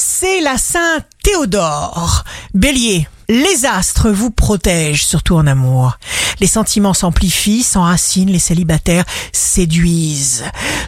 c'est 0.00 0.40
la 0.40 0.56
Saint 0.56 1.00
Théodore. 1.22 2.24
Bélier, 2.54 3.06
les 3.28 3.66
astres 3.66 4.10
vous 4.10 4.30
protègent, 4.30 5.04
surtout 5.04 5.36
en 5.36 5.46
amour. 5.46 5.98
Les 6.40 6.46
sentiments 6.46 6.94
s'amplifient, 6.94 7.62
s'enracinent, 7.62 8.30
les 8.30 8.38
célibataires 8.38 9.04
séduisent. 9.32 10.44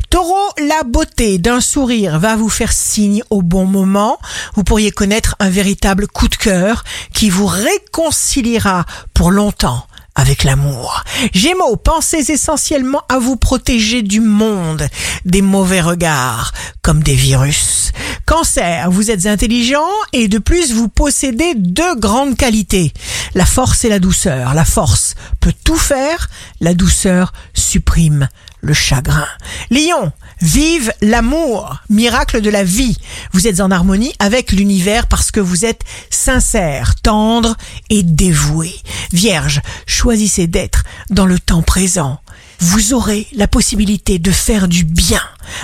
Taureau, 0.08 0.48
la 0.66 0.82
beauté 0.84 1.38
d'un 1.38 1.60
sourire 1.60 2.18
va 2.18 2.36
vous 2.36 2.48
faire 2.48 2.72
signe 2.72 3.22
au 3.28 3.42
bon 3.42 3.66
moment. 3.66 4.18
Vous 4.54 4.64
pourriez 4.64 4.90
connaître 4.90 5.36
un 5.40 5.50
véritable 5.50 6.06
coup 6.08 6.28
de 6.28 6.36
cœur 6.36 6.82
qui 7.12 7.28
vous 7.28 7.46
réconciliera 7.46 8.86
pour 9.12 9.30
longtemps 9.30 9.86
avec 10.14 10.44
l'amour. 10.44 11.04
Gémeaux, 11.34 11.76
pensez 11.76 12.30
essentiellement 12.30 13.02
à 13.10 13.18
vous 13.18 13.36
protéger 13.36 14.02
du 14.02 14.20
monde, 14.20 14.86
des 15.26 15.42
mauvais 15.42 15.82
regards, 15.82 16.52
comme 16.80 17.02
des 17.02 17.14
virus. 17.14 17.81
Cancer, 18.32 18.90
vous 18.90 19.10
êtes 19.10 19.26
intelligent 19.26 19.90
et 20.14 20.26
de 20.26 20.38
plus 20.38 20.72
vous 20.72 20.88
possédez 20.88 21.52
deux 21.54 21.94
grandes 21.96 22.34
qualités, 22.34 22.94
la 23.34 23.44
force 23.44 23.84
et 23.84 23.90
la 23.90 23.98
douceur. 23.98 24.54
La 24.54 24.64
force 24.64 25.16
peut 25.38 25.52
tout 25.64 25.76
faire, 25.76 26.30
la 26.58 26.72
douceur 26.72 27.34
supprime 27.52 28.30
le 28.62 28.72
chagrin. 28.72 29.26
Lion, 29.70 30.12
vive 30.40 30.94
l'amour, 31.02 31.76
miracle 31.90 32.40
de 32.40 32.48
la 32.48 32.64
vie. 32.64 32.96
Vous 33.32 33.46
êtes 33.46 33.60
en 33.60 33.70
harmonie 33.70 34.14
avec 34.18 34.52
l'univers 34.52 35.08
parce 35.08 35.30
que 35.30 35.40
vous 35.40 35.66
êtes 35.66 35.82
sincère, 36.08 36.94
tendre 37.02 37.56
et 37.90 38.02
dévoué. 38.02 38.72
Vierge, 39.12 39.60
choisissez 39.86 40.46
d'être 40.46 40.84
dans 41.10 41.26
le 41.26 41.38
temps 41.38 41.62
présent. 41.62 42.20
Vous 42.60 42.94
aurez 42.94 43.26
la 43.34 43.48
possibilité 43.48 44.18
de 44.18 44.30
faire 44.30 44.68
du 44.68 44.84
bien. 44.84 45.20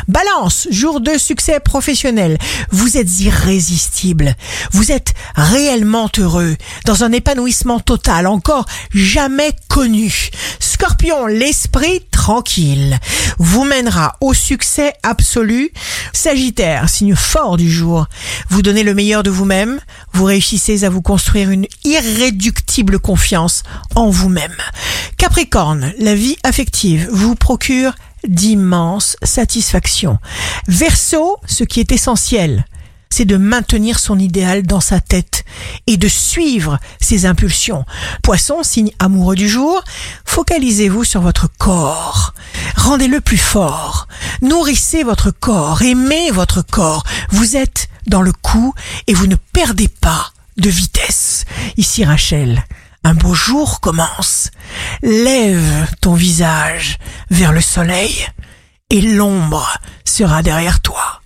Balance, 0.09 0.67
jour 0.71 1.01
de 1.01 1.17
succès 1.17 1.61
professionnel. 1.61 2.39
Vous 2.71 2.97
êtes 2.97 3.21
irrésistible. 3.21 4.35
Vous 4.73 4.91
êtes 4.91 5.15
réellement 5.37 6.11
heureux, 6.19 6.57
dans 6.85 7.05
un 7.05 7.13
épanouissement 7.13 7.79
total 7.79 8.27
encore 8.27 8.67
jamais 8.91 9.53
connu. 9.69 10.31
Scorpion, 10.59 11.27
l'esprit 11.27 12.01
tranquille 12.29 12.99
vous 13.39 13.65
mènera 13.65 14.19
au 14.21 14.35
succès 14.35 14.93
absolu. 15.03 15.71
Sagittaire, 16.13 16.91
signe 16.91 17.15
fort 17.15 17.57
du 17.57 17.71
jour, 17.71 18.07
vous 18.51 18.61
donnez 18.61 18.83
le 18.83 18.93
meilleur 18.93 19.23
de 19.23 19.31
vous-même, 19.31 19.81
vous 20.13 20.25
réussissez 20.25 20.85
à 20.85 20.91
vous 20.91 21.01
construire 21.01 21.49
une 21.49 21.67
irréductible 21.85 22.99
confiance 22.99 23.63
en 23.95 24.11
vous-même. 24.11 24.59
Capricorne, 25.17 25.95
la 25.99 26.15
vie 26.15 26.37
affective 26.45 27.09
vous 27.11 27.35
procure 27.35 27.95
d'immenses 28.29 29.17
satisfactions. 29.23 30.19
Verseau, 30.67 31.39
ce 31.47 31.65
qui 31.65 31.81
est 31.81 31.93
essentiel, 31.93 32.67
c'est 33.11 33.25
de 33.25 33.37
maintenir 33.37 33.99
son 33.99 34.19
idéal 34.19 34.63
dans 34.63 34.81
sa 34.81 35.01
tête 35.01 35.45
et 35.87 35.97
de 35.97 36.09
suivre 36.09 36.79
ses 37.01 37.27
impulsions. 37.27 37.85
Poisson, 38.23 38.63
signe 38.63 38.93
amoureux 38.99 39.35
du 39.35 39.49
jour, 39.49 39.83
focalisez-vous 40.39 41.03
sur 41.03 41.21
votre 41.21 41.49
corps. 41.59 42.33
Rendez-le 42.77 43.21
plus 43.21 43.39
fort. 43.39 44.07
Nourrissez 44.41 45.03
votre 45.03 45.33
corps, 45.33 45.83
aimez 45.83 46.31
votre 46.31 46.63
corps. 46.63 47.03
Vous 47.31 47.57
êtes 47.57 47.89
dans 48.07 48.23
le 48.23 48.31
coup 48.31 48.73
et 49.09 49.15
vous 49.15 49.27
ne 49.27 49.35
perdez 49.35 49.89
pas 49.89 50.31
de 50.57 50.71
vitesse. 50.71 51.45
Ici 51.77 52.05
Rachel, 52.05 52.65
un 53.03 53.15
beau 53.15 53.35
jour 53.35 53.81
commence. 53.81 54.53
Lève 55.03 55.89
ton 56.01 56.15
visage 56.15 57.01
vers 57.33 57.51
le 57.51 57.61
soleil 57.61 58.25
et 58.91 59.01
l'ombre 59.01 59.77
sera 60.05 60.45
derrière 60.45 60.81
toi. 60.81 61.21